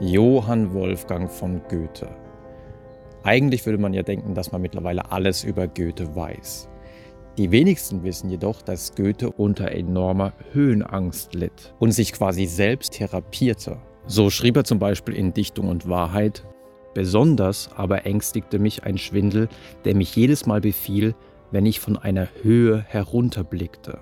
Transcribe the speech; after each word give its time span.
Johann 0.00 0.72
Wolfgang 0.72 1.30
von 1.30 1.60
Goethe. 1.68 2.08
Eigentlich 3.22 3.64
würde 3.66 3.78
man 3.78 3.94
ja 3.94 4.02
denken, 4.02 4.34
dass 4.34 4.50
man 4.50 4.62
mittlerweile 4.62 5.12
alles 5.12 5.44
über 5.44 5.68
Goethe 5.68 6.16
weiß. 6.16 6.68
Die 7.38 7.50
wenigsten 7.50 8.02
wissen 8.02 8.28
jedoch, 8.28 8.62
dass 8.62 8.94
Goethe 8.94 9.30
unter 9.30 9.70
enormer 9.70 10.32
Höhenangst 10.52 11.34
litt 11.34 11.74
und 11.78 11.92
sich 11.92 12.12
quasi 12.12 12.46
selbst 12.46 12.94
therapierte. 12.94 13.78
So 14.06 14.28
schrieb 14.28 14.56
er 14.56 14.64
zum 14.64 14.78
Beispiel 14.78 15.14
in 15.14 15.32
Dichtung 15.32 15.68
und 15.68 15.88
Wahrheit, 15.88 16.44
besonders 16.94 17.70
aber 17.76 18.04
ängstigte 18.04 18.58
mich 18.58 18.84
ein 18.84 18.98
Schwindel, 18.98 19.48
der 19.84 19.94
mich 19.94 20.14
jedes 20.16 20.46
Mal 20.46 20.60
befiel, 20.60 21.14
wenn 21.52 21.64
ich 21.64 21.80
von 21.80 21.96
einer 21.96 22.28
Höhe 22.42 22.84
herunterblickte. 22.88 24.00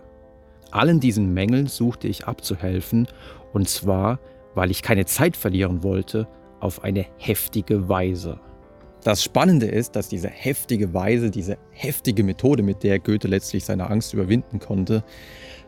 Allen 0.71 1.01
diesen 1.01 1.35
Mängeln 1.35 1.67
suchte 1.67 2.09
ich 2.09 2.27
abzuhelfen, 2.27 3.07
und 3.53 3.69
zwar 3.69 4.19
weil 4.61 4.71
ich 4.71 4.83
keine 4.83 5.07
Zeit 5.07 5.39
verlieren 5.39 5.83
wollte, 5.83 6.29
auf 6.61 6.85
eine 6.85 7.07
heftige 7.17 7.89
Weise. 7.89 8.39
Das 9.03 9.25
Spannende 9.25 9.65
ist, 9.65 9.97
dass 9.97 10.11
diese 10.11 10.29
heftige 10.29 10.93
Weise, 10.93 11.31
diese 11.31 11.57
heftige 11.71 12.23
Methode, 12.23 12.63
mit 12.63 12.83
der 12.83 12.99
Goethe 12.99 13.27
letztlich 13.27 13.65
seine 13.65 13.89
Angst 13.89 14.13
überwinden 14.13 14.59
konnte, 14.59 15.03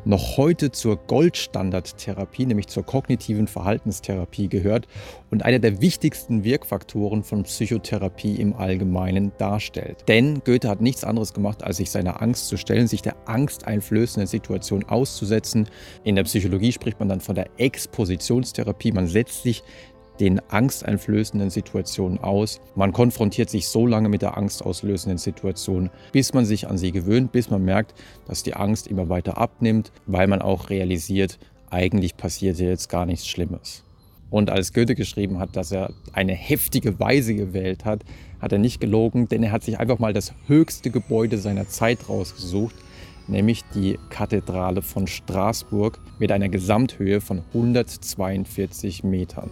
noch 0.05 0.37
heute 0.37 0.73
zur 0.73 0.97
Goldstandardtherapie, 0.97 2.47
nämlich 2.47 2.66
zur 2.69 2.84
kognitiven 2.84 3.47
Verhaltenstherapie 3.47 4.48
gehört 4.48 4.87
und 5.30 5.45
einer 5.45 5.59
der 5.59 5.80
wichtigsten 5.80 6.45
Wirkfaktoren 6.45 7.23
von 7.23 7.45
Psychotherapie 7.45 8.37
im 8.37 8.55
Allgemeinen 8.55 9.33
darstellt. 9.38 10.05
Denn 10.09 10.43
Goethe 10.45 10.69
hat 10.69 10.80
nichts 10.80 11.05
anderes 11.05 11.33
gemacht, 11.33 11.62
als 11.62 11.79
sich 11.79 11.91
seiner 11.91 12.20
Angst 12.20 12.48
zu 12.48 12.57
stellen, 12.57 12.87
sich 12.87 13.02
der 13.02 13.16
angsteinflößenden 13.27 14.27
Situation 14.27 14.84
auszusetzen. 14.84 15.69
In 16.05 16.16
der 16.16 16.24
Psychologie 16.24 16.73
spricht 16.73 16.98
man 16.98 17.09
dann 17.09 17.21
von 17.21 17.34
der 17.34 17.48
Expositionstherapie. 17.59 18.93
Man 18.93 19.07
setzt 19.07 19.43
sich 19.43 19.62
den 20.21 20.41
angsteinflößenden 20.51 21.51
Situationen 21.51 22.19
aus. 22.19 22.61
Man 22.75 22.93
konfrontiert 22.93 23.51
sich 23.51 23.68
so 23.68 23.87
lange 23.87 24.09
mit 24.09 24.23
der 24.23 24.37
angstauslösenden 24.37 25.19
Situation, 25.19 25.91
bis 26.13 26.35
man 26.35 26.45
sich 26.45 26.69
an 26.69 26.79
sie 26.79 26.93
gewöhnt, 26.93 27.32
bis 27.32 27.51
man 27.51 27.65
merkt, 27.65 27.95
dass 28.27 28.43
die 28.43 28.54
Angst 28.54 28.87
immer 28.87 29.09
weiter 29.09 29.38
abnimmt, 29.38 29.93
weil 30.07 30.27
man 30.27 30.43
auch 30.43 30.71
realisiert, 30.71 31.38
eigentlich 31.71 32.16
passiert 32.16 32.59
jetzt 32.59 32.88
gar 32.88 33.07
nichts 33.07 33.27
Schlimmes. 33.27 33.82
Und 34.30 34.51
als 34.51 34.73
Goethe 34.73 34.95
geschrieben 34.95 35.38
hat, 35.38 35.57
dass 35.57 35.73
er 35.73 35.93
eine 36.13 36.35
heftige 36.35 36.99
Weise 36.99 37.35
gewählt 37.35 37.85
hat, 37.85 38.02
hat 38.41 38.52
er 38.52 38.59
nicht 38.59 38.80
gelogen, 38.80 39.29
denn 39.29 39.43
er 39.43 39.52
hat 39.52 39.63
sich 39.63 39.79
einfach 39.79 39.99
mal 39.99 40.15
das 40.15 40.32
höchste 40.47 40.91
Gebäude 40.91 41.37
seiner 41.37 41.69
Zeit 41.69 42.09
rausgesucht, 42.09 42.74
nämlich 43.29 43.63
die 43.74 43.99
Kathedrale 44.09 44.80
von 44.82 45.07
Straßburg 45.07 45.99
mit 46.19 46.32
einer 46.32 46.49
Gesamthöhe 46.49 47.21
von 47.21 47.43
142 47.52 49.04
Metern. 49.04 49.51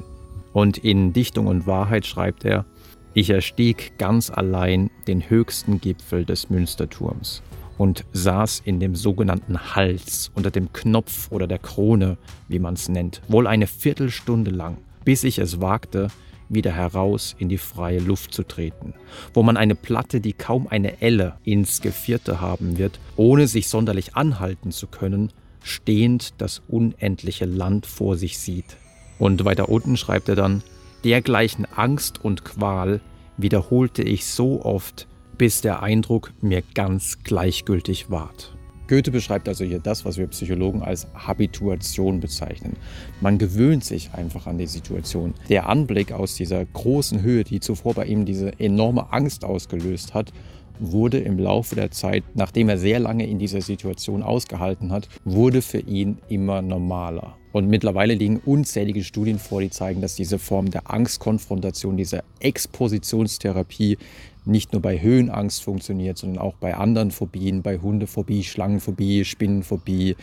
Und 0.52 0.78
in 0.78 1.12
Dichtung 1.12 1.46
und 1.46 1.66
Wahrheit 1.66 2.06
schreibt 2.06 2.44
er, 2.44 2.64
ich 3.12 3.30
erstieg 3.30 3.98
ganz 3.98 4.30
allein 4.30 4.90
den 5.06 5.28
höchsten 5.28 5.80
Gipfel 5.80 6.24
des 6.24 6.48
Münsterturms 6.48 7.42
und 7.76 8.04
saß 8.12 8.62
in 8.64 8.78
dem 8.78 8.94
sogenannten 8.94 9.74
Hals 9.74 10.30
unter 10.34 10.50
dem 10.50 10.72
Knopf 10.72 11.32
oder 11.32 11.46
der 11.46 11.58
Krone, 11.58 12.18
wie 12.46 12.58
man 12.58 12.74
es 12.74 12.88
nennt, 12.88 13.22
wohl 13.26 13.46
eine 13.46 13.66
Viertelstunde 13.66 14.50
lang, 14.50 14.78
bis 15.04 15.24
ich 15.24 15.38
es 15.38 15.60
wagte, 15.60 16.08
wieder 16.50 16.72
heraus 16.72 17.34
in 17.38 17.48
die 17.48 17.58
freie 17.58 18.00
Luft 18.00 18.34
zu 18.34 18.42
treten, 18.42 18.94
wo 19.32 19.42
man 19.42 19.56
eine 19.56 19.74
Platte, 19.74 20.20
die 20.20 20.32
kaum 20.32 20.66
eine 20.68 21.00
Elle 21.00 21.36
ins 21.44 21.80
Gevierte 21.80 22.40
haben 22.40 22.76
wird, 22.76 23.00
ohne 23.16 23.46
sich 23.46 23.68
sonderlich 23.68 24.14
anhalten 24.14 24.72
zu 24.72 24.86
können, 24.86 25.32
stehend 25.62 26.34
das 26.38 26.62
unendliche 26.68 27.46
Land 27.46 27.86
vor 27.86 28.16
sich 28.16 28.38
sieht. 28.38 28.76
Und 29.20 29.44
weiter 29.44 29.68
unten 29.68 29.96
schreibt 29.96 30.30
er 30.30 30.34
dann, 30.34 30.62
dergleichen 31.04 31.66
Angst 31.76 32.24
und 32.24 32.44
Qual 32.44 33.00
wiederholte 33.36 34.02
ich 34.02 34.24
so 34.24 34.64
oft, 34.64 35.06
bis 35.36 35.60
der 35.60 35.82
Eindruck 35.82 36.32
mir 36.40 36.62
ganz 36.74 37.18
gleichgültig 37.22 38.10
ward. 38.10 38.56
Goethe 38.88 39.12
beschreibt 39.12 39.46
also 39.46 39.64
hier 39.64 39.78
das, 39.78 40.04
was 40.04 40.16
wir 40.16 40.26
Psychologen 40.26 40.82
als 40.82 41.06
Habituation 41.14 42.18
bezeichnen. 42.18 42.76
Man 43.20 43.38
gewöhnt 43.38 43.84
sich 43.84 44.10
einfach 44.14 44.46
an 44.46 44.58
die 44.58 44.66
Situation. 44.66 45.34
Der 45.48 45.68
Anblick 45.68 46.12
aus 46.12 46.34
dieser 46.34 46.64
großen 46.64 47.22
Höhe, 47.22 47.44
die 47.44 47.60
zuvor 47.60 47.94
bei 47.94 48.06
ihm 48.06 48.24
diese 48.24 48.58
enorme 48.58 49.12
Angst 49.12 49.44
ausgelöst 49.44 50.14
hat, 50.14 50.32
wurde 50.80 51.18
im 51.18 51.38
Laufe 51.38 51.76
der 51.76 51.90
Zeit, 51.90 52.24
nachdem 52.34 52.70
er 52.70 52.78
sehr 52.78 52.98
lange 52.98 53.28
in 53.28 53.38
dieser 53.38 53.60
Situation 53.60 54.22
ausgehalten 54.22 54.90
hat, 54.90 55.08
wurde 55.24 55.60
für 55.60 55.80
ihn 55.80 56.18
immer 56.28 56.62
normaler. 56.62 57.36
Und 57.52 57.68
mittlerweile 57.68 58.14
liegen 58.14 58.38
unzählige 58.38 59.02
Studien 59.02 59.38
vor, 59.38 59.60
die 59.60 59.70
zeigen, 59.70 60.00
dass 60.00 60.14
diese 60.14 60.38
Form 60.38 60.70
der 60.70 60.90
Angstkonfrontation, 60.90 61.96
diese 61.96 62.22
Expositionstherapie 62.38 63.98
nicht 64.44 64.72
nur 64.72 64.80
bei 64.80 65.00
Höhenangst 65.00 65.62
funktioniert, 65.62 66.16
sondern 66.16 66.38
auch 66.38 66.54
bei 66.54 66.74
anderen 66.74 67.10
Phobien, 67.10 67.62
bei 67.62 67.78
Hundephobie, 67.78 68.44
Schlangenphobie, 68.44 69.24
Spinnenphobie, 69.24 70.16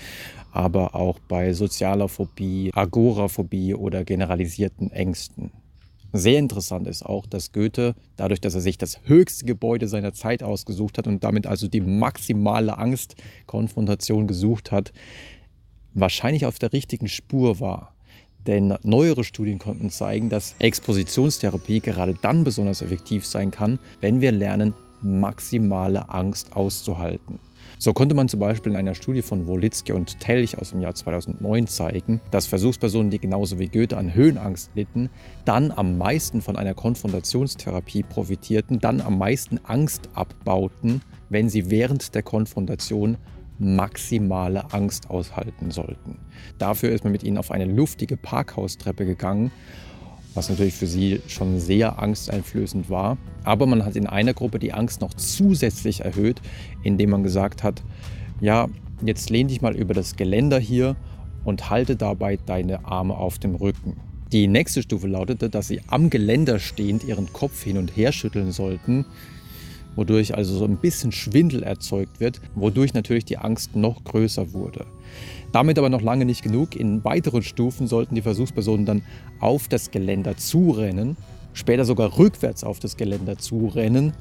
aber 0.51 0.95
auch 0.95 1.19
bei 1.27 1.53
sozialer 1.53 2.07
Phobie, 2.07 2.71
Agoraphobie 2.73 3.75
oder 3.75 4.03
generalisierten 4.03 4.91
Ängsten. 4.91 5.51
Sehr 6.13 6.39
interessant 6.39 6.87
ist 6.87 7.05
auch, 7.05 7.25
dass 7.27 7.51
Goethe, 7.51 7.93
dadurch, 8.15 8.39
dass 8.39 8.55
er 8.55 8.61
sich 8.61 8.77
das 8.77 9.01
höchste 9.03 9.45
Gebäude 9.45 9.87
seiner 9.87 10.13
Zeit 10.13 10.41
ausgesucht 10.41 10.97
hat 10.97 11.05
und 11.05 11.23
damit 11.23 11.45
also 11.45 11.67
die 11.67 11.81
maximale 11.81 12.77
Angstkonfrontation 12.77 14.25
gesucht 14.25 14.71
hat, 14.71 14.93
wahrscheinlich 15.99 16.45
auf 16.45 16.59
der 16.59 16.73
richtigen 16.73 17.07
Spur 17.07 17.59
war. 17.59 17.93
Denn 18.45 18.75
neuere 18.83 19.23
Studien 19.23 19.59
konnten 19.59 19.89
zeigen, 19.89 20.29
dass 20.29 20.55
Expositionstherapie 20.59 21.81
gerade 21.81 22.15
dann 22.21 22.43
besonders 22.43 22.81
effektiv 22.81 23.25
sein 23.25 23.51
kann, 23.51 23.79
wenn 23.99 24.21
wir 24.21 24.31
lernen, 24.31 24.73
maximale 25.01 26.09
Angst 26.09 26.55
auszuhalten. 26.55 27.39
So 27.79 27.93
konnte 27.93 28.15
man 28.15 28.29
zum 28.29 28.39
Beispiel 28.39 28.71
in 28.71 28.77
einer 28.77 28.95
Studie 28.95 29.21
von 29.21 29.45
Wolitzki 29.45 29.91
und 29.91 30.19
Telch 30.19 30.57
aus 30.57 30.71
dem 30.71 30.81
Jahr 30.81 30.95
2009 30.95 31.67
zeigen, 31.67 32.21
dass 32.31 32.47
Versuchspersonen, 32.47 33.11
die 33.11 33.19
genauso 33.19 33.59
wie 33.59 33.67
Goethe 33.67 33.97
an 33.97 34.13
Höhenangst 34.13 34.71
litten, 34.73 35.09
dann 35.45 35.71
am 35.71 35.97
meisten 35.97 36.41
von 36.41 36.55
einer 36.55 36.73
Konfrontationstherapie 36.73 38.03
profitierten, 38.03 38.79
dann 38.79 39.01
am 39.01 39.17
meisten 39.19 39.59
Angst 39.63 40.09
abbauten, 40.13 41.01
wenn 41.29 41.49
sie 41.49 41.69
während 41.69 42.15
der 42.15 42.23
Konfrontation 42.23 43.17
maximale 43.59 44.71
Angst 44.73 45.09
aushalten 45.09 45.71
sollten. 45.71 46.19
Dafür 46.57 46.91
ist 46.91 47.03
man 47.03 47.11
mit 47.11 47.23
ihnen 47.23 47.37
auf 47.37 47.51
eine 47.51 47.65
luftige 47.65 48.17
Parkhaustreppe 48.17 49.05
gegangen, 49.05 49.51
was 50.33 50.49
natürlich 50.49 50.75
für 50.75 50.87
sie 50.87 51.21
schon 51.27 51.59
sehr 51.59 51.99
angsteinflößend 51.99 52.89
war. 52.89 53.17
Aber 53.43 53.65
man 53.65 53.83
hat 53.85 53.95
in 53.95 54.07
einer 54.07 54.33
Gruppe 54.33 54.59
die 54.59 54.73
Angst 54.73 55.01
noch 55.01 55.13
zusätzlich 55.15 56.01
erhöht, 56.01 56.41
indem 56.83 57.09
man 57.09 57.23
gesagt 57.23 57.63
hat, 57.63 57.83
ja, 58.39 58.67
jetzt 59.03 59.29
lehn 59.29 59.47
dich 59.47 59.61
mal 59.61 59.75
über 59.75 59.93
das 59.93 60.15
Geländer 60.15 60.59
hier 60.59 60.95
und 61.43 61.69
halte 61.69 61.95
dabei 61.95 62.37
deine 62.37 62.85
Arme 62.85 63.15
auf 63.15 63.39
dem 63.39 63.55
Rücken. 63.55 63.97
Die 64.31 64.47
nächste 64.47 64.83
Stufe 64.83 65.07
lautete, 65.07 65.49
dass 65.49 65.69
sie 65.69 65.81
am 65.87 66.09
Geländer 66.09 66.59
stehend 66.59 67.03
ihren 67.05 67.31
Kopf 67.31 67.63
hin 67.63 67.77
und 67.77 67.95
her 67.95 68.11
schütteln 68.11 68.51
sollten, 68.51 69.05
wodurch 69.97 70.35
also 70.35 70.55
so 70.55 70.63
ein 70.63 70.77
bisschen 70.77 71.11
Schwindel 71.11 71.63
erzeugt 71.63 72.21
wird, 72.21 72.39
wodurch 72.55 72.93
natürlich 72.93 73.25
die 73.25 73.37
Angst 73.37 73.75
noch 73.75 74.05
größer 74.05 74.53
wurde. 74.53 74.85
Damit 75.51 75.77
aber 75.77 75.89
noch 75.89 76.01
lange 76.01 76.23
nicht 76.23 76.43
genug. 76.43 76.75
In 76.75 77.03
weiteren 77.03 77.43
Stufen 77.43 77.87
sollten 77.87 78.15
die 78.15 78.21
Versuchspersonen 78.21 78.85
dann 78.85 79.01
auf 79.41 79.67
das 79.67 79.91
Geländer 79.91 80.37
zurennen, 80.37 81.17
später 81.53 81.83
sogar 81.83 82.17
rückwärts 82.17 82.63
auf 82.63 82.79
das 82.79 82.95
Geländer 82.95 83.37
zurennen, 83.37 84.13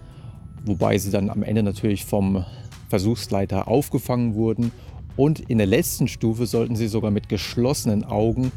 wobei 0.65 0.99
sie 0.99 1.11
dann 1.11 1.31
am 1.31 1.43
Ende 1.43 1.63
natürlich 1.63 2.05
vom 2.05 2.45
Versuchsleiter 2.89 3.69
aufgefangen 3.69 4.35
wurden. 4.35 4.73
Und 5.17 5.41
in 5.41 5.59
der 5.59 5.67
letzten 5.67 6.09
Stufe 6.09 6.47
sollten 6.47 6.77
sie 6.77 6.89
sogar 6.89 7.11
mit 7.11 7.29
geschlossenen 7.29 8.05
Augen 8.05 8.53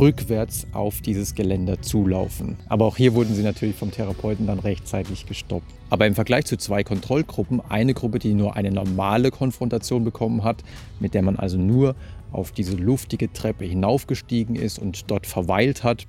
rückwärts 0.00 0.66
auf 0.72 1.00
dieses 1.00 1.34
Geländer 1.34 1.80
zulaufen. 1.82 2.56
Aber 2.68 2.84
auch 2.84 2.96
hier 2.96 3.14
wurden 3.14 3.34
sie 3.34 3.42
natürlich 3.42 3.76
vom 3.76 3.90
Therapeuten 3.90 4.46
dann 4.46 4.58
rechtzeitig 4.58 5.26
gestoppt. 5.26 5.72
Aber 5.90 6.06
im 6.06 6.14
Vergleich 6.14 6.46
zu 6.46 6.56
zwei 6.56 6.82
Kontrollgruppen, 6.84 7.60
eine 7.68 7.94
Gruppe, 7.94 8.18
die 8.18 8.34
nur 8.34 8.56
eine 8.56 8.70
normale 8.70 9.30
Konfrontation 9.30 10.04
bekommen 10.04 10.44
hat, 10.44 10.62
mit 11.00 11.14
der 11.14 11.22
man 11.22 11.36
also 11.36 11.58
nur 11.58 11.94
auf 12.32 12.52
diese 12.52 12.76
luftige 12.76 13.32
Treppe 13.32 13.64
hinaufgestiegen 13.64 14.56
ist 14.56 14.78
und 14.78 15.10
dort 15.10 15.26
verweilt 15.26 15.84
hat 15.84 16.06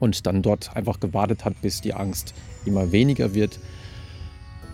und 0.00 0.26
dann 0.26 0.42
dort 0.42 0.76
einfach 0.76 1.00
gewartet 1.00 1.44
hat, 1.44 1.60
bis 1.62 1.80
die 1.80 1.94
Angst 1.94 2.34
immer 2.64 2.92
weniger 2.92 3.34
wird. 3.34 3.58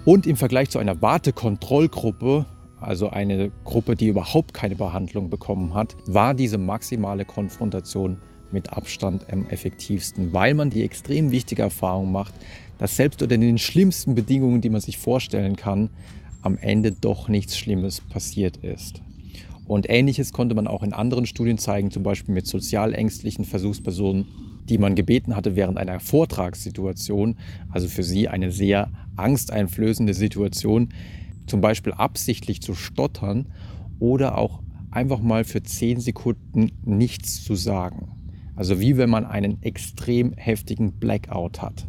Und 0.05 0.27
im 0.27 0.37
Vergleich 0.37 0.71
zu 0.71 0.79
einer 0.79 1.03
Wartekontrollgruppe 1.03 2.47
also 2.81 3.11
eine 3.11 3.51
Gruppe, 3.65 3.97
die 3.97 4.09
überhaupt 4.09 4.55
keine 4.55 4.77
Behandlung 4.77 5.31
bekommen 5.31 5.75
hat, 5.75 5.97
war 6.07 6.35
diese 6.35 6.59
maximale 6.59 7.25
Konfrontation 7.25 8.19
mit 8.53 8.73
Abstand 8.73 9.33
am 9.33 9.47
effektivsten, 9.49 10.33
weil 10.33 10.55
man 10.55 10.71
die 10.71 10.83
extrem 10.83 11.31
wichtige 11.31 11.63
Erfahrung 11.63 12.11
macht, 12.11 12.35
dass 12.79 12.97
selbst 12.97 13.23
unter 13.23 13.37
den 13.37 13.59
schlimmsten 13.59 14.15
Bedingungen, 14.15 14.61
die 14.61 14.71
man 14.71 14.81
sich 14.81 14.99
vorstellen 14.99 15.57
kann, 15.57 15.91
am 16.43 16.57
Ende 16.57 16.93
doch 16.93 17.29
nichts 17.29 17.57
Schlimmes 17.57 18.01
passiert 18.01 18.57
ist. 18.59 19.03
Und 19.67 19.89
ähnliches 19.89 20.33
konnte 20.33 20.55
man 20.55 20.67
auch 20.67 20.83
in 20.83 20.93
anderen 20.93 21.27
Studien 21.27 21.59
zeigen, 21.59 21.91
zum 21.91 22.03
Beispiel 22.03 22.35
mit 22.35 22.47
sozial 22.47 22.95
ängstlichen 22.95 23.45
Versuchspersonen, 23.45 24.27
die 24.69 24.79
man 24.79 24.95
gebeten 24.95 25.37
hatte 25.37 25.55
während 25.55 25.79
einer 25.79 26.01
Vortragssituation, 26.01 27.37
also 27.71 27.87
für 27.87 28.03
sie 28.03 28.29
eine 28.29 28.51
sehr 28.51 28.91
angsteinflößende 29.17 30.15
Situation, 30.15 30.89
zum 31.47 31.61
Beispiel 31.61 31.93
absichtlich 31.93 32.63
zu 32.63 32.75
stottern 32.75 33.49
oder 33.99 34.39
auch 34.39 34.63
einfach 34.91 35.21
mal 35.21 35.45
für 35.45 35.63
10 35.63 36.01
Sekunden 36.01 36.73
nichts 36.85 37.45
zu 37.45 37.55
sagen. 37.55 38.13
Also 38.57 38.81
wie 38.81 38.97
wenn 38.97 39.11
man 39.11 39.25
einen 39.25 39.63
extrem 39.63 40.33
heftigen 40.35 40.93
Blackout 40.93 41.63
hat. 41.63 41.87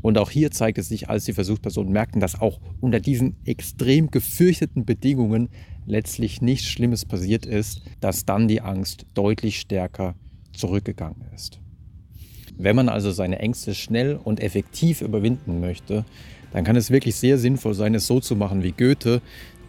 Und 0.00 0.16
auch 0.16 0.30
hier 0.30 0.50
zeigt 0.50 0.78
es 0.78 0.88
sich, 0.88 1.08
als 1.08 1.24
die 1.24 1.32
Versuchspersonen 1.32 1.92
merkten, 1.92 2.20
dass 2.20 2.40
auch 2.40 2.60
unter 2.80 3.00
diesen 3.00 3.36
extrem 3.44 4.10
gefürchteten 4.10 4.84
Bedingungen 4.84 5.50
letztlich 5.86 6.40
nichts 6.40 6.66
Schlimmes 6.68 7.04
passiert 7.04 7.46
ist, 7.46 7.82
dass 8.00 8.24
dann 8.24 8.48
die 8.48 8.60
Angst 8.60 9.06
deutlich 9.14 9.60
stärker 9.60 10.14
zurückgegangen 10.52 11.22
ist. 11.34 11.60
Wenn 12.58 12.74
man 12.74 12.88
also 12.88 13.12
seine 13.12 13.38
Ängste 13.38 13.74
schnell 13.74 14.18
und 14.22 14.40
effektiv 14.40 15.00
überwinden 15.00 15.60
möchte, 15.60 16.04
dann 16.52 16.64
kann 16.64 16.76
es 16.76 16.90
wirklich 16.90 17.14
sehr 17.14 17.38
sinnvoll 17.38 17.74
sein, 17.74 17.94
es 17.94 18.06
so 18.06 18.18
zu 18.18 18.34
machen 18.34 18.64
wie 18.64 18.72
Goethe, 18.72 19.22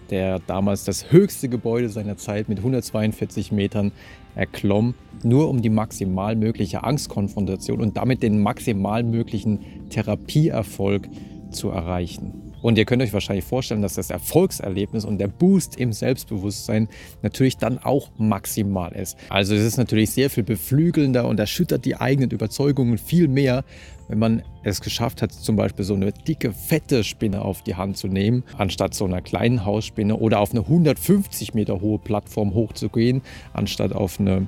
der 0.09 0.39
damals 0.39 0.86
das 0.86 1.12
höchste 1.12 1.50
Gebäude 1.50 1.89
seiner 1.89 2.18
Zeit 2.18 2.50
mit 2.50 2.57
142 2.57 3.51
Metern 3.51 3.91
erklomm, 4.33 4.95
nur 5.24 5.50
um 5.50 5.62
die 5.62 5.69
maximal 5.69 6.36
mögliche 6.36 6.83
Angstkonfrontation 6.83 7.80
und 7.80 7.95
damit 7.95 8.24
den 8.24 8.41
maximal 8.41 9.03
möglichen 9.03 9.89
Therapieerfolg 9.89 11.07
zu 11.51 11.69
erreichen. 11.69 12.49
Und 12.62 12.78
ihr 12.78 12.86
könnt 12.86 13.02
euch 13.02 13.14
wahrscheinlich 13.14 13.46
vorstellen, 13.46 13.82
dass 13.82 13.96
das 13.96 14.10
Erfolgserlebnis 14.10 15.06
und 15.06 15.18
der 15.18 15.28
Boost 15.28 15.78
im 15.78 15.94
Selbstbewusstsein 15.94 16.90
natürlich 17.22 17.58
dann 17.58 17.78
auch 17.78 18.10
maximal 18.18 18.92
ist. 18.94 19.18
Also 19.30 19.56
es 19.56 19.64
ist 19.64 19.78
natürlich 19.78 20.12
sehr 20.12 20.30
viel 20.30 20.44
beflügelnder 20.44 21.28
und 21.28 21.40
erschüttert 21.40 21.86
die 21.86 21.96
eigenen 21.96 22.32
Überzeugungen 22.32 22.98
viel 22.98 23.28
mehr, 23.28 23.64
wenn 24.08 24.20
man 24.20 24.44
es 24.64 24.82
geschafft 24.82 25.22
hat, 25.22 25.32
zum 25.32 25.56
Beispiel 25.56 25.86
so 25.86 25.94
eine 25.94 26.12
dicke, 26.12 26.52
fette 26.52 27.04
Spinne 27.04 27.44
auf 27.44 27.62
die 27.62 27.76
Hand 27.76 27.98
zu 27.98 28.08
nehmen, 28.08 28.44
anstatt 28.58 28.94
so 28.94 29.06
einer 29.06 29.22
kleinen 29.22 29.66
Hausspinne 29.66 30.18
oder 30.18 30.40
auf 30.40 30.52
eine 30.52 30.62
150 30.62 31.54
Meter 31.54 31.80
hohe 31.80 32.00
Plattform 32.00 32.54
hochzugehen, 32.54 33.22
anstatt 33.54 33.94
auf 33.94 34.20
eine 34.20 34.48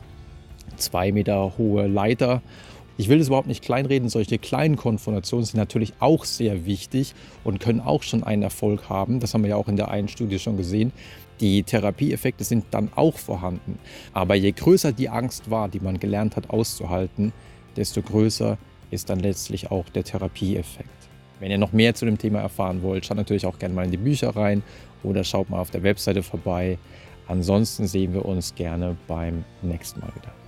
2 0.78 1.12
Meter 1.12 1.58
hohe 1.58 1.88
Leiter 1.88 2.42
ich 2.98 3.10
will 3.10 3.18
das 3.18 3.28
überhaupt 3.28 3.48
nicht 3.48 3.64
kleinreden, 3.64 4.10
solche 4.10 4.38
kleinen 4.38 4.76
Konfrontationen 4.76 5.46
sind 5.46 5.58
natürlich 5.58 5.94
auch 6.00 6.26
sehr 6.26 6.66
wichtig 6.66 7.14
und 7.44 7.60
können 7.60 7.80
auch 7.80 8.04
schon 8.04 8.24
einen 8.24 8.44
Erfolg 8.44 8.90
haben. 8.90 9.20
Das 9.20 9.34
haben 9.34 9.44
wir 9.44 9.52
ja 9.52 9.56
auch 9.56 9.68
in 9.68 9.78
der 9.78 9.90
einen 9.90 10.08
Studie 10.08 10.40
schon 10.40 10.58
gesehen. 10.58 10.92
Die 11.40 11.64
Therapieeffekte 11.64 12.44
sind 12.44 12.66
dann 12.72 12.90
auch 12.96 13.18
vorhanden. 13.18 13.80
Aber 14.14 14.36
je 14.36 14.52
größer 14.52 14.92
die 14.92 15.10
Angst 15.10 15.50
war, 15.50 15.70
die 15.70 15.80
man 15.80 16.00
gelernt 16.00 16.36
hat 16.36 16.52
auszuhalten, 16.52 17.34
desto 17.76 18.02
größer 18.02 18.58
ist 18.92 19.10
dann 19.10 19.20
letztlich 19.20 19.72
auch 19.72 19.90
der 19.90 20.04
Therapieeffekt. 20.04 20.90
Wenn 21.40 21.50
ihr 21.50 21.58
noch 21.58 21.74
mehr 21.74 21.96
zu 21.96 22.06
dem 22.06 22.20
Thema 22.20 22.40
erfahren 22.40 22.84
wollt, 22.84 23.06
schaut 23.06 23.18
natürlich 23.18 23.48
auch 23.48 23.58
gerne 23.58 23.74
mal 23.74 23.86
in 23.86 23.92
die 23.92 23.98
Bücher 23.98 24.36
rein 24.36 24.62
oder 25.02 25.24
schaut 25.24 25.50
mal 25.50 25.60
auf 25.60 25.72
der 25.72 25.82
Webseite 25.82 26.22
vorbei. 26.22 26.78
Ansonsten 27.28 27.88
sehen 27.88 28.14
wir 28.14 28.26
uns 28.26 28.54
gerne 28.54 28.96
beim 29.08 29.44
nächsten 29.64 30.02
Mal 30.02 30.14
wieder. 30.14 30.41